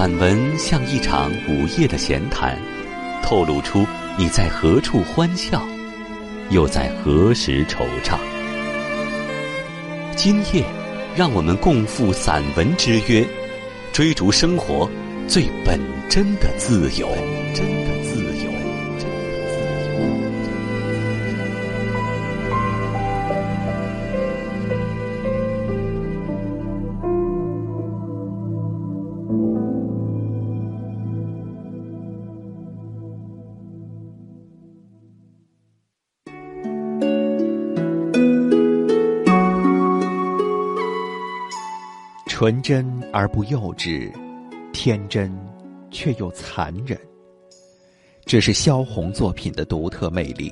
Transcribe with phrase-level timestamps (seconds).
[0.00, 2.58] 散文像一场午夜的闲谈，
[3.22, 3.86] 透露出
[4.16, 5.62] 你在何处欢笑，
[6.48, 8.16] 又在何时惆怅。
[10.16, 10.64] 今夜，
[11.14, 13.28] 让我们共赴散文之约，
[13.92, 14.90] 追逐生活
[15.28, 17.06] 最本真的自由。
[17.54, 17.99] 真的。
[42.40, 44.10] 纯真而不幼稚，
[44.72, 45.30] 天真
[45.90, 46.98] 却又残忍。
[48.24, 50.50] 这是萧红作品的独特魅力。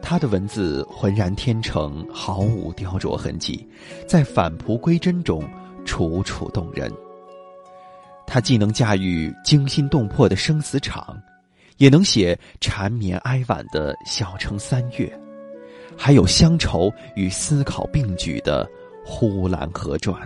[0.00, 3.68] 他的文字浑然天成，毫无雕琢痕迹，
[4.06, 5.42] 在返璞归真中
[5.84, 6.88] 楚楚动人。
[8.24, 11.20] 他既能驾驭惊心动魄的生死场，
[11.78, 15.12] 也能写缠绵哀婉的小城三月，
[15.98, 18.64] 还有乡愁与思考并举的
[19.04, 20.16] 呼兰河传。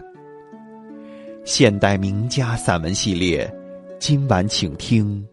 [1.51, 3.51] 现代名家散文系列，
[3.99, 5.27] 今晚请听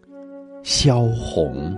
[0.63, 1.77] 萧红。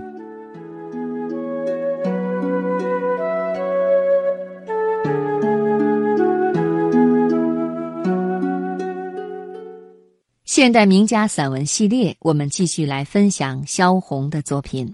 [10.44, 14.86] 现代名家散文系列，我们继续来分享萧红的作品《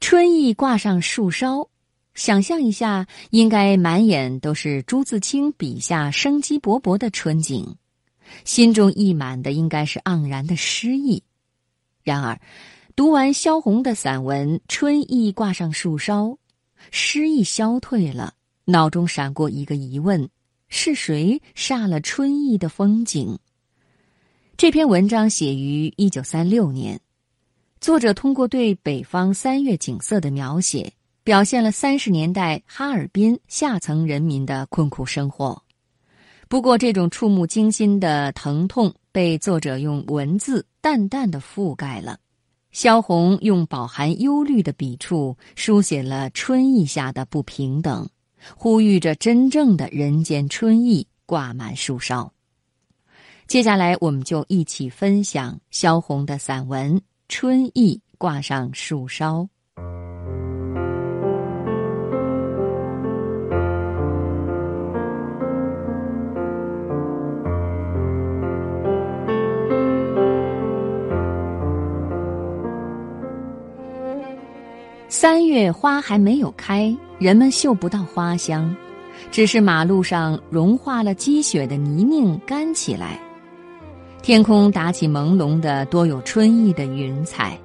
[0.00, 1.62] 春意挂上树梢》。
[2.14, 7.76] 想象一下，应该满眼都是朱自清笔下生机勃勃的春景。
[8.44, 11.22] 心中溢满的应该是盎然的诗意，
[12.02, 12.40] 然而，
[12.94, 16.28] 读完萧红的散文《春意挂上树梢》，
[16.90, 20.28] 诗意消退了，脑中闪过一个疑问：
[20.68, 23.38] 是谁煞了春意的风景？
[24.56, 26.98] 这篇文章写于一九三六年，
[27.80, 35.62] 作者通过对北方三月景色的描写，表现了三十年代哈尔滨下层人民的困苦生活。
[36.48, 42.18] 不过，这种触目惊心的疼痛被作者用文字淡淡的覆盖了。
[42.70, 48.08] 萧红用饱含忧虑的笔触，书写了春意下的不平等，
[48.56, 52.32] 呼吁着真正的人间春意挂满树梢。
[53.48, 56.96] 接下来，我们就一起分享萧红的散文
[57.28, 59.40] 《春意挂上树梢》。
[75.18, 78.76] 三月花还没有开，人们嗅不到花香，
[79.30, 83.18] 只是马路上融化了积雪的泥泞干起来，
[84.20, 87.58] 天空打起朦胧的多有春意的云彩，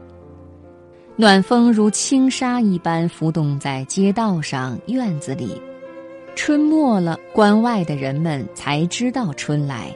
[1.17, 5.61] 暖风如轻纱一般浮动在街道上、院子里。
[6.37, 9.93] 春末了，关外的人们才知道春来，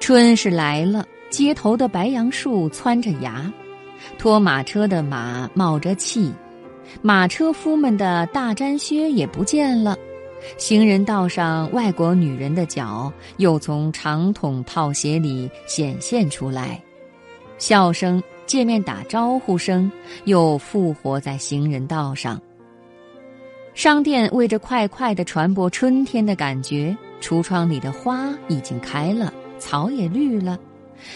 [0.00, 1.06] 春是来了。
[1.30, 3.48] 街头的白杨树窜着芽，
[4.18, 6.32] 拖马车的马冒着气。
[7.02, 9.96] 马车夫们的大毡靴也不见了，
[10.56, 16.82] 行人道上外国女人的脚又从长筒套鞋里显现出来，
[17.58, 19.90] 笑声、见面打招呼声
[20.24, 22.40] 又复活在行人道上。
[23.74, 30.58] 商店为着快快地传播春天的感觉，橱窗里的花已经开了，草也绿了，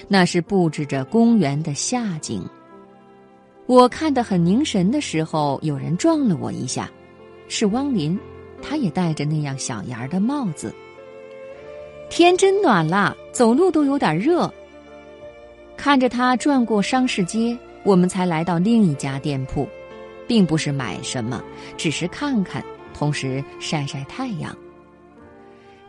[0.08, 2.42] 那是布置着公园的夏景。
[3.68, 6.90] 我看得很凝神的时候，有人撞了我一下，
[7.48, 8.18] 是汪林，
[8.62, 10.74] 他也戴着那样小檐儿的帽子。
[12.08, 14.50] 天真暖了，走路都有点热。
[15.76, 19.68] 看着他转过商市街，我们才来到另一家店铺，
[20.26, 21.44] 并不是买什么，
[21.76, 24.56] 只是看看，同时晒晒太阳。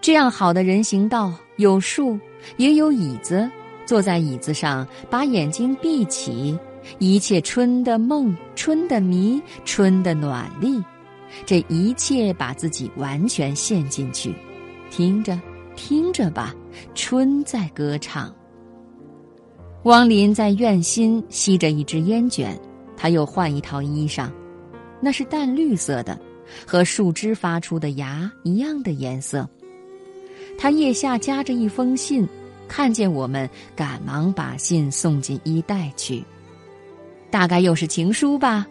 [0.02, 2.20] 这样好的人行道，有树，
[2.58, 3.50] 也有椅子，
[3.86, 6.60] 坐在椅子上，把眼睛闭起。
[6.98, 10.84] 一切春的梦，春的迷，春的暖丽，
[11.46, 14.34] 这一切把自己完全陷进去，
[14.90, 15.40] 听着，
[15.76, 16.54] 听着吧，
[16.96, 18.34] 春在歌唱。
[19.84, 22.60] 汪林在院心吸着一支烟卷，
[22.98, 24.30] 他又换一套衣裳，
[25.00, 26.20] 那是淡绿色的，
[26.68, 29.48] 和树枝发出的芽一样的颜色。
[30.58, 32.28] 他腋下夹着一封信，
[32.68, 36.22] 看见我们，赶忙把信送进衣袋去。
[37.32, 38.66] 大概又是情书吧，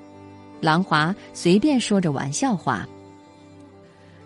[0.60, 2.86] 郎华随便说着玩笑话。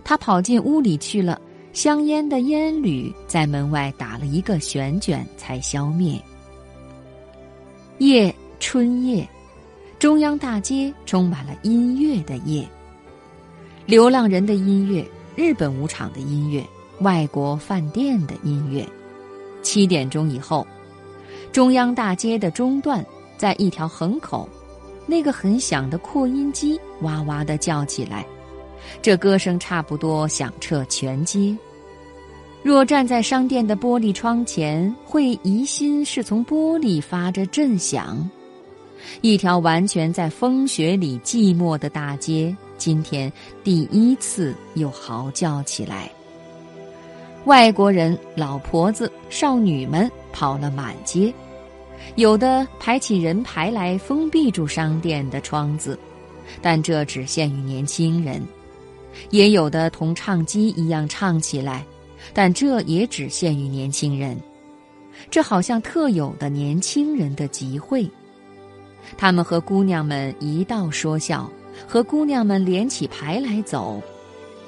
[0.05, 1.41] 他跑进屋里去了，
[1.73, 6.21] 香烟的烟缕在门外打了一个旋卷才消灭。
[7.99, 9.29] 夜，春夜，
[9.99, 12.69] 中央大街充满了音乐的夜。
[13.87, 15.07] 流浪人的音乐，
[15.37, 16.65] 日本舞场的音乐，
[17.01, 18.85] 外国饭店的音乐。
[19.63, 20.67] 七点钟以后，
[21.53, 23.05] 中央大街的中段，
[23.43, 24.49] 在一条横口，
[25.05, 28.25] 那个很响的扩音机哇哇的叫起来，
[29.03, 31.53] 这歌声差不多响彻全街。
[32.63, 38.31] 若站在商店的玻璃窗前，会疑心是从玻璃发着震响。
[39.23, 43.33] 一条完全在风雪里寂寞的大街，今天
[43.65, 46.09] 第一次又嚎叫起来。
[47.47, 51.35] 外国人、老婆子、少女们跑了满街，
[52.17, 55.99] 有的排起人排来封闭住商店的窗子，
[56.61, 58.41] 但这只限于年轻人；
[59.31, 61.85] 也有的同唱机一样唱起来，
[62.35, 64.39] 但这也只限于年轻人。
[65.31, 68.09] 这好像特有的年轻人的集会，
[69.17, 71.51] 他们和姑娘们一道说笑，
[71.87, 74.03] 和姑娘们连起排来走。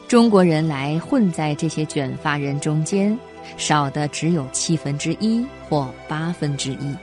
[0.07, 3.19] 中国人来混在这些卷发人中间，
[3.57, 6.95] 少的只有七分之一或八分之一。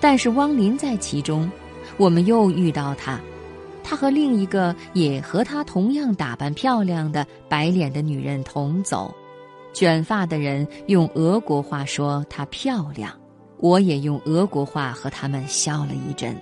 [0.00, 1.50] 但是汪林在其中，
[1.96, 3.20] 我们又遇到他，
[3.82, 9.14] 他和另一个也和他同样打扮漂亮的白脸的女人同走。
[9.72, 13.12] 卷发的人用俄国话说她漂亮，
[13.58, 16.34] 我也用俄国话和他们笑了一阵。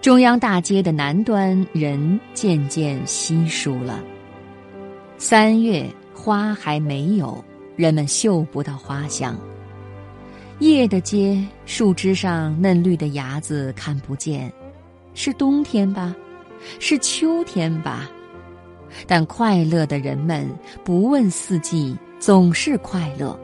[0.00, 4.02] 中央大街的南端人渐渐稀疏了。
[5.18, 7.44] 三月花还没有，
[7.76, 9.38] 人们嗅不到花香。
[10.62, 14.52] 夜的街，树枝上嫩绿的芽子看不见，
[15.12, 16.14] 是冬天吧？
[16.78, 18.08] 是秋天吧？
[19.04, 20.48] 但快乐的人们
[20.84, 23.36] 不问四季，总是快乐；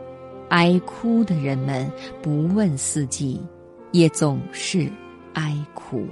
[0.50, 1.90] 哀哭的人们
[2.22, 3.40] 不问四季，
[3.90, 4.88] 也总是
[5.32, 6.06] 哀哭。